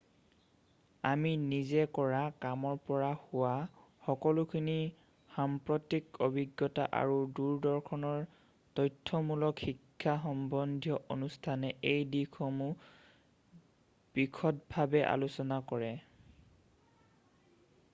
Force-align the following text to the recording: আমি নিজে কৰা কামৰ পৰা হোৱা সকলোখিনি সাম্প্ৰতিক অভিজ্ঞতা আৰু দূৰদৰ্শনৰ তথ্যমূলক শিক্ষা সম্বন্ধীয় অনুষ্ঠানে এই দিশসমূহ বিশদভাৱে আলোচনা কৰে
আমি 1.07 1.31
নিজে 1.49 1.81
কৰা 1.97 2.21
কামৰ 2.45 2.77
পৰা 2.87 3.09
হোৱা 3.25 3.51
সকলোখিনি 4.05 4.77
সাম্প্ৰতিক 5.35 6.17
অভিজ্ঞতা 6.29 6.87
আৰু 7.01 7.19
দূৰদৰ্শনৰ 7.41 8.25
তথ্যমূলক 8.81 9.63
শিক্ষা 9.67 10.17
সম্বন্ধীয় 10.25 10.99
অনুষ্ঠানে 11.19 11.73
এই 11.93 12.09
দিশসমূহ 12.17 13.63
বিশদভাৱে 14.19 15.07
আলোচনা 15.15 15.63
কৰে 15.73 15.95